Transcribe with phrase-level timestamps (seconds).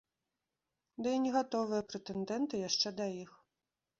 [1.07, 3.31] Ды і не гатовыя прэтэндэнты яшчэ да іх.